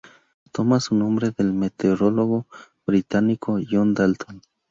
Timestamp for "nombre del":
0.95-1.53